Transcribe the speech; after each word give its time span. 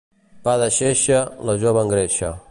Pa 0.47 0.53
de 0.61 0.69
xeixa 0.77 1.19
la 1.51 1.55
jove 1.65 1.85
engreixa. 1.89 2.33